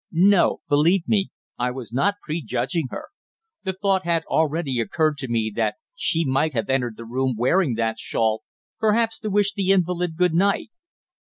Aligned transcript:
No, 0.13 0.61
believe 0.67 1.07
me: 1.07 1.29
I 1.59 1.69
was 1.69 1.93
not 1.93 2.15
prejudging 2.23 2.87
her! 2.89 3.09
The 3.65 3.73
thought 3.73 4.03
had 4.03 4.25
already 4.25 4.79
occurred 4.79 5.19
to 5.19 5.27
me 5.27 5.53
that 5.55 5.75
she 5.93 6.25
might 6.25 6.53
have 6.53 6.71
entered 6.71 6.97
the 6.97 7.05
room 7.05 7.35
wearing 7.37 7.75
that 7.75 7.99
shawl 7.99 8.41
perhaps 8.79 9.19
to 9.19 9.29
wish 9.29 9.53
the 9.53 9.69
invalid 9.69 10.15
good 10.17 10.33
night. 10.33 10.71